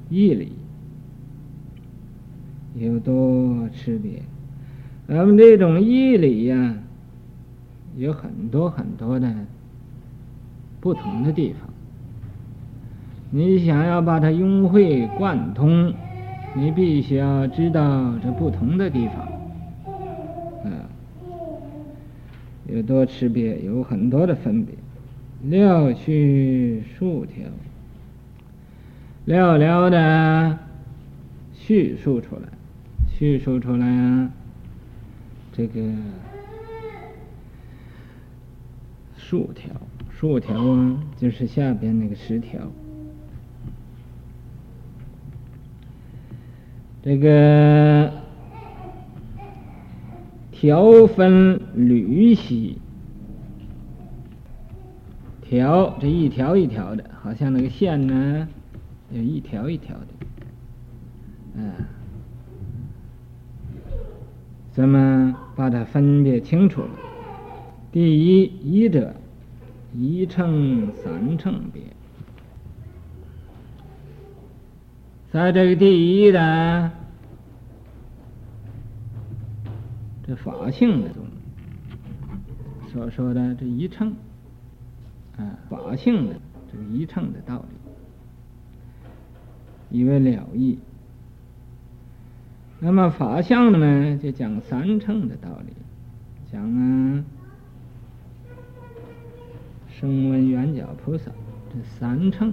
[0.09, 0.53] 义理
[2.77, 4.23] 有多差别。
[5.09, 6.75] 咱们这种义理呀，
[7.97, 9.33] 有很多很多的
[10.81, 11.69] 不同的地方。
[13.31, 15.93] 你想要把它融会贯通，
[16.55, 19.29] 你必须要知道这不同的地方。
[20.65, 20.73] 嗯，
[22.67, 24.75] 有多区别，有很多的分别。
[25.43, 27.45] 了叙数条，
[29.27, 30.57] 寥寥的
[31.53, 32.43] 叙述出来，
[33.13, 34.31] 叙述出来啊，
[35.53, 35.81] 这个
[39.17, 39.73] 竖条，
[40.11, 42.61] 竖条啊，就是下边那个十条。
[47.03, 48.13] 这个
[50.53, 52.79] 条分缕析，
[55.43, 58.49] 条这一条一条的，好像那个线呢，
[59.17, 60.07] 有一条一条的，
[61.55, 61.73] 嗯，
[64.73, 66.91] 咱们把它分别清楚了。
[67.91, 69.15] 第一，一者，
[69.95, 71.83] 一乘三乘别。
[75.31, 76.91] 在这个第一的
[80.27, 81.25] 这法性的中
[82.93, 84.15] 所说的这一乘
[85.39, 86.37] 啊，法性的
[86.71, 87.86] 这个一乘的道理，
[89.91, 90.79] 以为了义。
[92.79, 95.73] 那么法相的呢，就讲三乘的道理，
[96.53, 97.25] 讲啊，
[99.89, 101.31] 声闻缘觉菩萨
[101.71, 102.53] 这三乘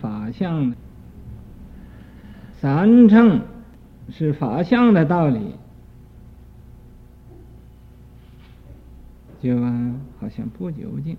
[0.00, 0.74] 法相。
[2.60, 3.40] 三乘
[4.10, 5.54] 是法相的道理，
[9.40, 11.16] 就啊，好像不究竟。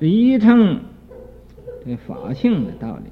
[0.00, 0.80] 一乘
[1.84, 3.04] 这法性的道理，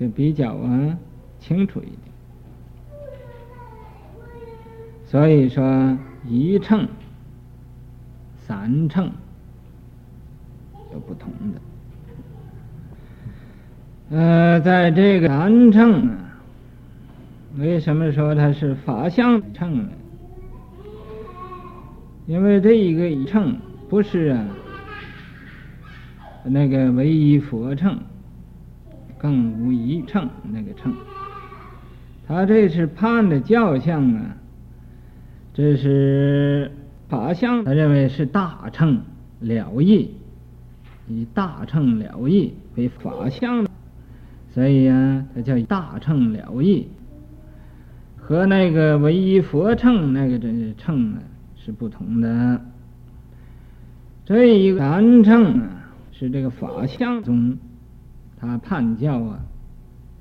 [0.00, 0.96] 就比较啊
[1.38, 1.98] 清楚一点。
[5.04, 6.88] 所以说，一乘、
[8.36, 9.12] 三乘
[10.94, 11.60] 有不同的。
[14.16, 16.16] 呃，在这个三乘啊，
[17.58, 19.88] 为什么说它是法相乘呢？
[22.26, 24.46] 因为这一个一乘不是啊，
[26.44, 27.98] 那个唯一佛乘，
[29.20, 30.94] 更无一乘那个乘，
[32.26, 34.36] 他这是判的教相啊，
[35.52, 36.72] 这是
[37.08, 39.02] 法相，他认为是大乘
[39.40, 40.10] 了义，
[41.06, 43.66] 以大乘了义为法相。
[44.52, 46.88] 所以呀，它叫大乘了义，
[48.16, 51.18] 和那个唯一佛乘那个这乘啊
[51.56, 52.60] 是不同的。
[54.24, 57.58] 这一个三乘啊，是这个法相中，
[58.40, 59.40] 他判教啊，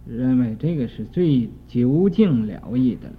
[0.06, 3.16] 认为这个是最究竟了义的了。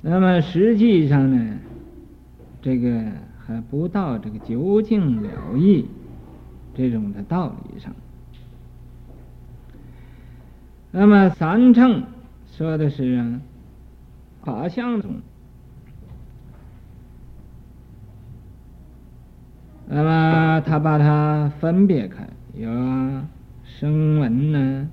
[0.00, 1.58] 那么实际上呢，
[2.62, 5.86] 这个还不到这个究竟了义
[6.74, 7.92] 这种的道理上。
[10.92, 12.04] 那么三乘
[12.52, 13.40] 说的是啊，
[14.42, 15.20] 法相中，
[19.88, 22.26] 那么他把它分别开，
[22.58, 22.70] 有
[23.64, 24.88] 声闻呢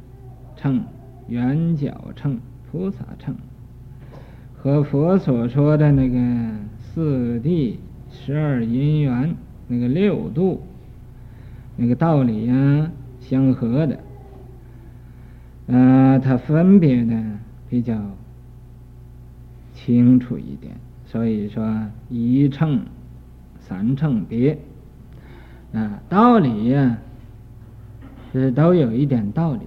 [0.58, 0.84] 乘、
[1.30, 2.38] 缘觉乘、
[2.70, 3.34] 菩萨乘，
[4.54, 6.20] 和佛所说的那个
[6.78, 7.78] 四谛、
[8.12, 9.34] 十二因缘
[9.70, 10.62] 那个六度
[11.78, 12.92] 那个道理呀
[13.22, 13.98] 相合的。
[15.68, 17.40] 呃，它分别呢
[17.70, 17.98] 比较
[19.74, 22.82] 清楚一点，所以说一乘、
[23.58, 24.58] 三乘别，
[25.72, 26.98] 啊，道理呀，
[28.40, 29.62] 是都有一点道理，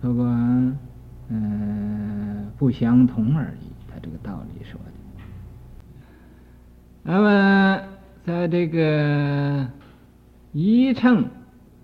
[0.00, 0.24] 不过
[1.28, 3.70] 呃不相同而已。
[3.88, 4.86] 他这个道理说的。
[7.02, 7.82] 那么
[8.24, 9.68] 在这个
[10.52, 11.26] 一乘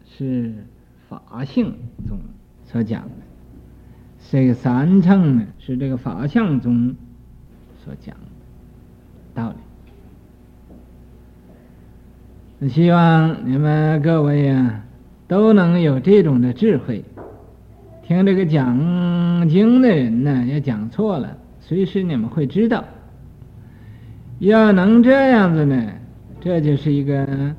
[0.07, 0.55] 是
[1.09, 2.19] 法性中
[2.65, 3.11] 所讲的。
[4.31, 6.95] 这个三乘呢，是这个法相中
[7.85, 8.23] 所讲的
[9.35, 9.55] 道
[12.61, 12.69] 理。
[12.69, 14.85] 希望你们各位呀、啊，
[15.29, 17.05] 都能有这种的智慧。
[18.03, 22.83] 听这个讲经的人呢，要讲错了，随时你们会知道。
[24.41, 25.93] 要能这样子呢，
[26.41, 27.55] 这就是一个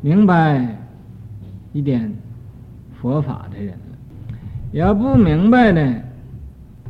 [0.00, 0.66] 明白
[1.74, 2.10] 一点。
[3.00, 3.98] 佛法的人了，
[4.70, 6.02] 要不明白呢，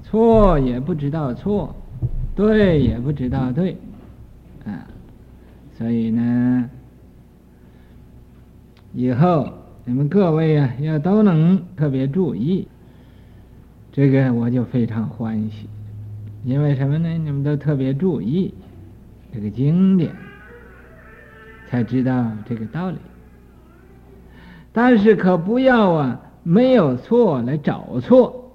[0.02, 1.74] 错也不知道错，
[2.36, 3.74] 对也不知道对，
[4.66, 4.86] 啊，
[5.78, 6.68] 所以呢，
[8.92, 9.48] 以后
[9.84, 12.68] 你们各位啊，要都能特别注意，
[13.90, 15.68] 这个我就非常欢喜，
[16.44, 17.08] 因为什么呢？
[17.08, 18.52] 你们都特别注意
[19.32, 20.14] 这个经典，
[21.68, 22.98] 才知道这个道理。
[24.72, 28.52] 但是可不要啊，没有错来找错，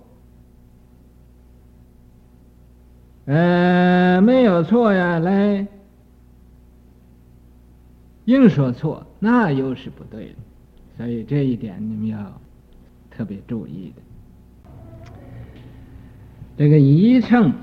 [3.26, 5.68] 呃，没有错呀，来
[8.26, 10.36] 硬说错，那又是不对的。
[10.97, 12.41] 所以这一点你们要
[13.11, 14.01] 特别注意的。
[16.57, 17.53] 这个一乘、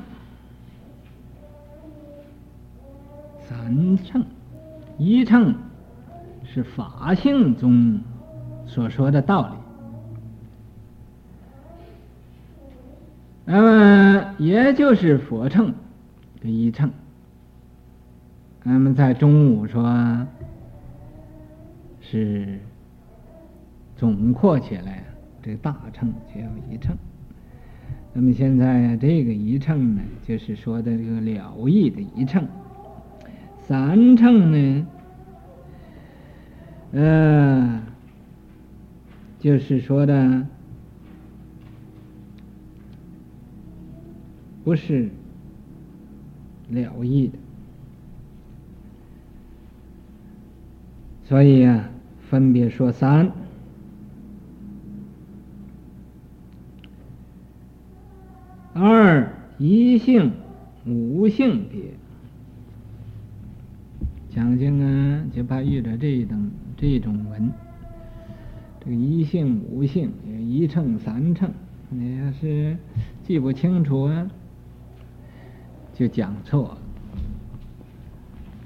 [3.48, 4.24] 三乘，
[4.98, 5.55] 一乘
[6.44, 8.00] 是法性中
[8.66, 9.55] 所说的道理。
[13.46, 15.74] 那么，也就是佛乘
[16.40, 16.90] 的一乘。
[18.62, 19.82] 那么，在中午说，
[22.14, 22.60] 是
[23.96, 25.02] 总括起来，
[25.42, 26.96] 这大乘就叫一乘。
[28.12, 32.46] 那么现在这个一乘呢，就是说的这个了义的一乘。
[33.66, 34.86] 三乘呢，
[36.92, 37.82] 呃，
[39.40, 40.46] 就是说的。
[44.62, 45.10] 不是
[46.70, 47.38] 了义的，
[51.24, 51.90] 所以啊，
[52.29, 53.31] 分别说三、
[58.72, 60.33] 二、一性、
[60.87, 61.81] 无性别。
[64.31, 67.53] 讲经啊，就怕遇到这种这种文，
[68.81, 71.53] 这个一性、无性、一乘、三乘，
[71.89, 72.77] 你要是
[73.22, 74.29] 记不清楚啊。
[75.93, 76.79] 就讲错了。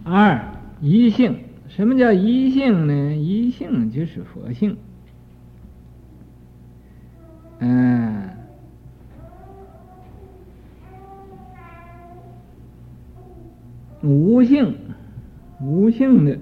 [0.05, 0.43] 二
[0.81, 1.39] 一性，
[1.69, 3.15] 什么叫一性呢？
[3.15, 4.77] 一性就是佛性。
[7.61, 8.31] 嗯，
[14.03, 14.75] 无性，
[15.61, 16.39] 无性的，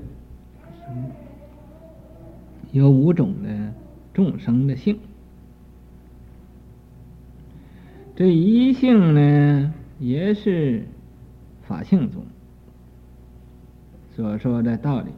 [2.72, 3.72] 有五种的
[4.14, 4.98] 众生的性。
[8.14, 9.74] 这一性呢？
[9.98, 10.86] 也是
[11.66, 12.22] 法性中
[14.16, 15.10] 所说的道理，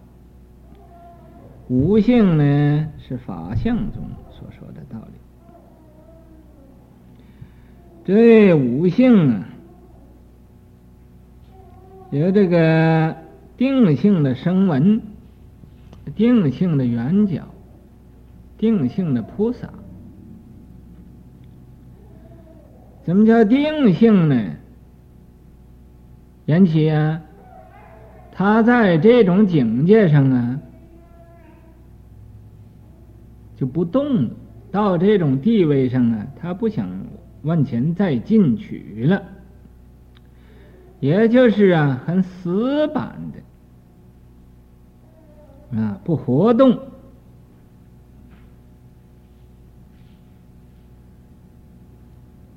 [1.68, 5.12] 无性呢是法相中所说的道理。
[8.04, 9.48] 这无性啊，
[12.10, 13.14] 有这个
[13.56, 15.00] 定性的声闻，
[16.16, 17.44] 定性的缘觉，
[18.56, 19.70] 定性的菩萨。
[23.04, 24.56] 什么叫定性呢？
[26.46, 27.22] 缘起啊，
[28.38, 30.60] 他在这种境界上啊，
[33.56, 34.30] 就不动了。
[34.70, 36.88] 到这种地位上啊，他不想
[37.42, 39.24] 往前再进取了，
[41.00, 43.18] 也就是啊，很死板
[45.72, 46.78] 的啊，不活动，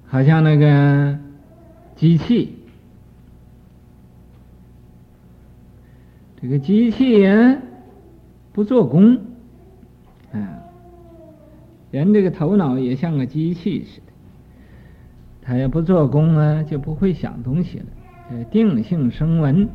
[0.06, 1.18] 好像那个
[1.96, 2.61] 机器。
[6.42, 7.62] 这个机器人
[8.52, 9.16] 不做工，
[10.32, 10.64] 啊，
[11.92, 14.08] 人这个头脑也像个机器似的，
[15.44, 17.86] 他要不做工啊，就不会想东西了。
[18.50, 19.70] 定性声闻，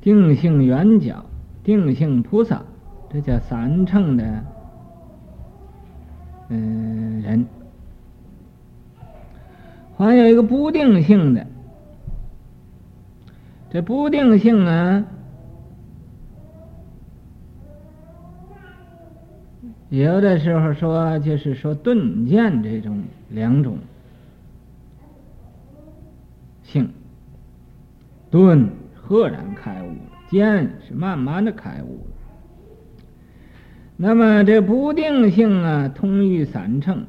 [0.00, 1.24] 定性缘觉，
[1.64, 2.62] 定性菩萨，
[3.10, 4.44] 这叫三乘的
[6.48, 7.44] 嗯人。
[9.96, 11.44] 还有一个不定性的。
[13.70, 15.04] 这不定性啊，
[19.90, 23.78] 有的时候说就是说顿渐这种两种
[26.62, 26.90] 性，
[28.30, 29.92] 顿赫然开悟，
[30.30, 32.06] 渐是慢慢的开悟。
[33.98, 37.04] 那么这不定性啊，通于三乘，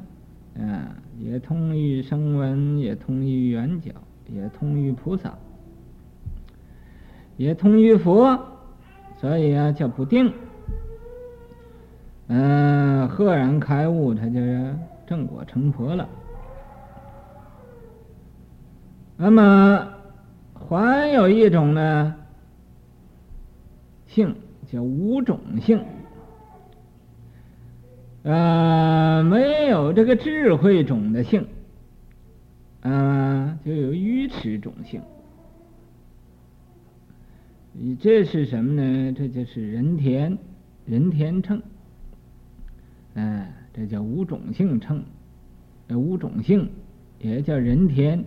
[0.58, 3.94] 啊，也通于声闻，也通于缘觉，
[4.28, 5.38] 也通于菩萨。
[7.40, 8.38] 也通于佛，
[9.18, 10.30] 所以啊叫不定。
[12.28, 14.76] 嗯、赫然开悟，他就是
[15.06, 16.06] 正果成佛了。
[19.16, 19.88] 那么
[20.52, 22.14] 还有一种呢，
[24.06, 24.36] 性
[24.70, 25.82] 叫无种性，
[28.22, 31.40] 呃，没有这个智慧种的性，
[32.82, 35.00] 啊、呃，就有愚痴种性。
[37.72, 39.12] 你这是什么呢？
[39.12, 40.36] 这就是人天，
[40.86, 41.62] 人天秤，
[43.14, 45.02] 哎，这叫五种性秤，
[45.86, 46.68] 呃，无种性
[47.20, 48.24] 也叫人天，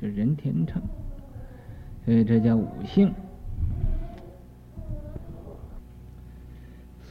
[0.00, 0.82] 就人天秤，
[2.04, 3.12] 所以这叫五性。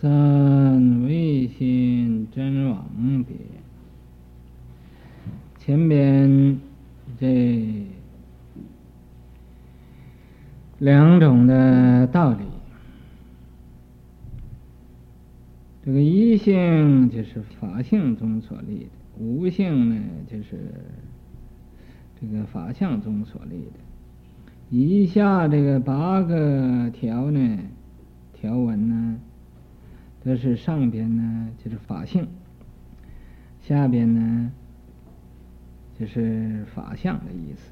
[0.02, 3.36] 三唯心真王别，
[5.58, 6.60] 前边
[7.20, 7.61] 这
[10.82, 12.44] 两种的道理。
[15.86, 18.90] 这个一性就是法性中所立的，
[19.24, 20.74] 无性呢就是
[22.20, 23.80] 这个法相中所立的。
[24.72, 27.60] 以下这个八个条呢，
[28.34, 29.20] 条文呢，
[30.24, 32.28] 都是上边呢就是法性，
[33.62, 34.52] 下边呢
[36.00, 37.72] 就是法相的意思。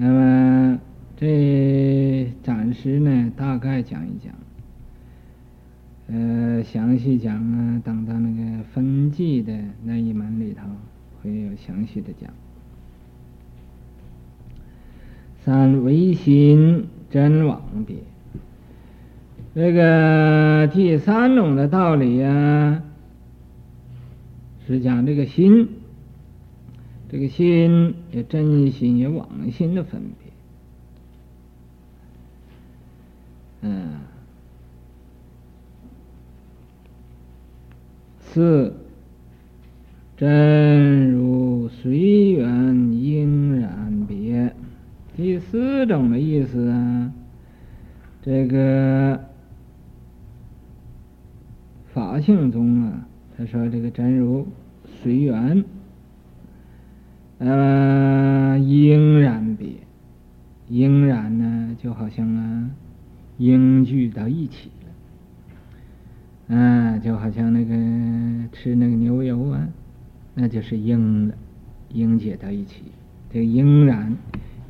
[0.00, 0.78] 那么
[1.16, 4.32] 这暂时呢，大概讲一讲。
[6.06, 9.52] 呃，详细讲啊，等到那个分季的
[9.84, 10.62] 那一门里头，
[11.20, 12.30] 会有详细的讲。
[15.44, 17.96] 三唯心真妄别，
[19.54, 22.82] 这个第三种的道理啊，
[24.66, 25.68] 是讲这个心，
[27.10, 30.32] 这个心有真心有妄心的分别，
[33.62, 34.00] 嗯。
[38.20, 38.74] 四
[40.16, 44.54] 真如随缘应然别，
[45.16, 47.12] 第四种的意思啊，
[48.20, 49.24] 这个
[51.94, 54.46] 法性中啊，他说这个真如
[55.02, 55.64] 随缘，
[57.38, 59.68] 呃，应然别，
[60.68, 62.70] 应然呢，就好像啊，
[63.38, 64.70] 应聚到一起。
[66.48, 67.74] 啊，就好像那个
[68.52, 69.68] 吃那个牛油啊，
[70.34, 71.34] 那就是应了，
[71.92, 72.84] 应结到一起，
[73.30, 74.16] 这个应然，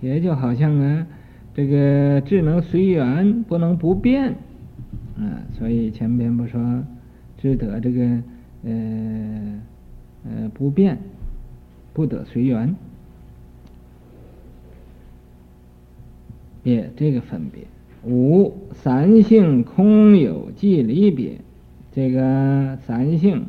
[0.00, 1.06] 也就好像啊，
[1.54, 4.34] 这个只能随缘，不能不变，
[5.16, 6.84] 啊，所以前边不说，
[7.38, 8.22] 只得这个
[8.64, 9.60] 呃
[10.24, 10.98] 呃不变，
[11.98, 12.76] 不得随缘，
[16.62, 17.64] 别这个分别。
[18.04, 21.40] 五三性空有即离别。
[21.90, 23.46] 这个三性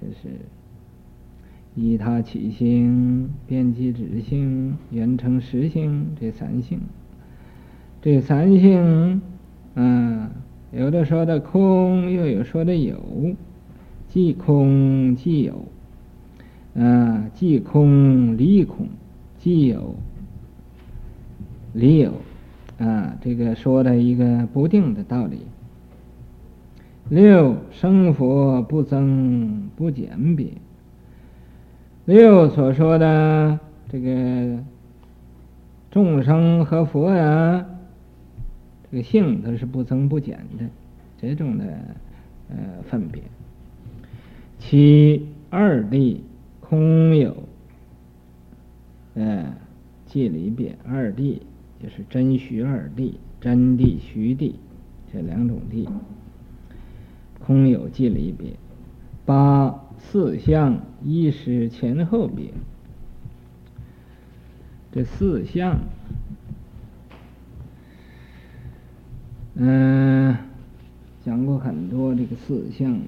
[0.00, 0.30] 就是
[1.74, 6.80] 依他起性、遍计止性、缘成实性这三性。
[8.00, 9.20] 这三性，
[9.74, 10.30] 嗯，
[10.72, 12.98] 有的说的空，又有说的有，
[14.08, 15.66] 即空即有，
[16.76, 18.88] 啊，即空离空，
[19.38, 19.94] 即有
[21.72, 22.12] 离有，
[22.78, 25.38] 啊，这个说的一个不定的道理。
[27.10, 30.48] 六生佛不增不减别。
[32.06, 33.58] 六所说的
[33.88, 34.58] 这个
[35.90, 37.64] 众生和佛呀，
[38.90, 40.64] 这个性都是不增不减的，
[41.20, 41.64] 这种的
[42.48, 42.56] 呃
[42.88, 43.22] 分别。
[44.58, 46.16] 七二谛
[46.68, 47.44] 空有，
[49.14, 49.54] 呃，
[50.06, 50.76] 即离别。
[50.84, 51.40] 二谛
[51.82, 54.56] 就是真虚二谛，真地虚地
[55.12, 55.88] 这两种地。
[57.38, 58.54] 空有即离别，
[59.26, 62.52] 八四相一时前后别。
[64.90, 65.78] 这四相，
[69.56, 70.34] 嗯、
[71.24, 72.98] 讲过很多这个四相。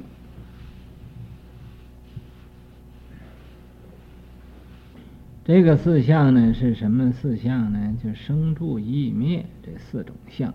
[5.47, 7.97] 这个四相呢，是什么四相呢？
[8.03, 10.53] 就生住异灭这四种相。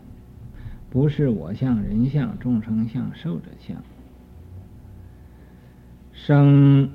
[0.89, 3.77] 不是我相、人相、众生相、寿者相。
[6.11, 6.89] 生、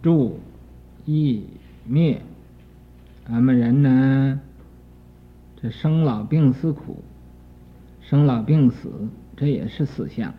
[0.00, 0.40] 住、
[1.04, 1.44] 异、
[1.84, 2.22] 灭，
[3.28, 4.40] 咱们人呢，
[5.60, 7.04] 这生老病死苦，
[8.00, 8.90] 生老病死，
[9.36, 10.32] 这也是四相。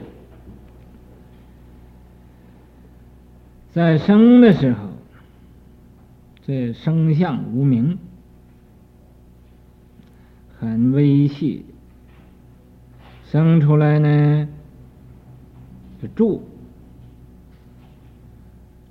[3.71, 4.86] 在生的时候，
[6.47, 7.97] 这生相无明，
[10.57, 11.65] 很微细。
[13.25, 14.47] 生出来呢，
[16.01, 16.41] 就住，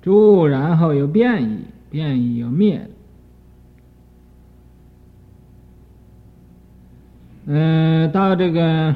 [0.03, 2.87] 住，然后又变异，变异又灭。
[7.47, 8.93] 嗯、到这个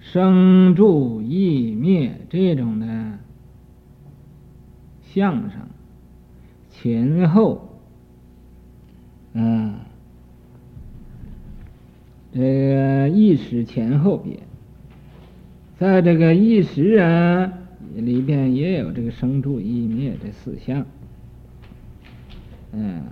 [0.00, 3.18] 生住异灭这种的
[5.14, 5.68] 相上，
[6.70, 7.68] 前后，
[9.34, 9.74] 嗯。
[12.32, 14.40] 这个意识前后别，
[15.78, 17.52] 在这个意识啊
[17.94, 20.84] 里边也有这个生住异灭这四相，
[22.72, 23.04] 嗯，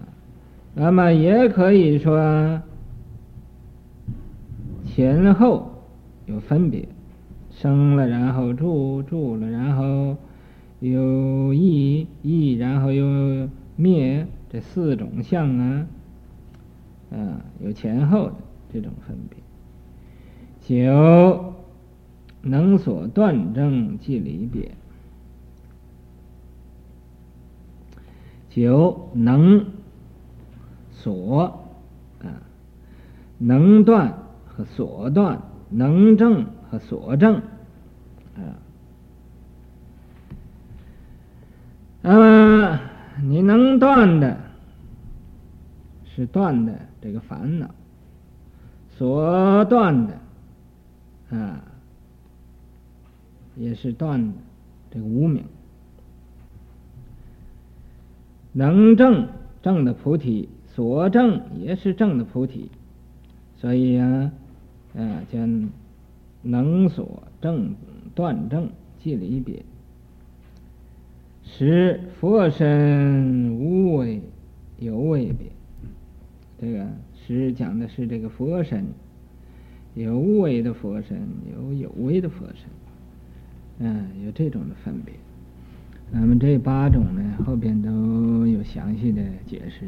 [0.74, 2.60] 那么也可以说
[4.84, 5.70] 前后
[6.26, 6.88] 有分别，
[7.52, 10.16] 生了然后住，住了然后
[10.82, 15.86] 有异，异然后又灭，这四种相啊，
[17.12, 18.34] 啊，有前后的
[18.72, 19.38] 这种分别。
[20.60, 21.54] 九
[22.42, 24.72] 能所断正即离别。
[28.50, 29.66] 九能
[30.90, 31.64] 所
[32.22, 32.42] 啊，
[33.38, 37.36] 能断和所断，能正和所正
[38.34, 38.58] 啊。
[42.02, 42.80] 那么
[43.22, 44.36] 你能断的
[46.04, 47.70] 是断的这个烦恼，
[48.90, 50.18] 所断的
[51.30, 51.62] 啊，
[53.56, 54.34] 也是断的
[54.90, 55.44] 这个无明。
[58.52, 59.28] 能证
[59.62, 62.70] 证的菩提，所证也是证的菩提，
[63.56, 64.32] 所以啊，
[64.96, 65.38] 啊叫
[66.42, 67.74] 能所证
[68.14, 69.64] 断证即离别。
[71.44, 74.22] 十佛身无为
[74.78, 75.48] 有为别，
[76.58, 78.86] 这个十讲的是这个佛身，
[79.94, 81.20] 有无为的佛身，
[81.52, 82.68] 有有为的佛身，
[83.78, 85.14] 嗯，有这种的分别。
[86.10, 89.86] 那么这八种呢，后边都有详细的解释。